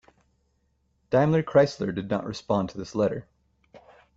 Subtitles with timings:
[1.11, 3.27] DaimlerChrysler did not respond to this letter.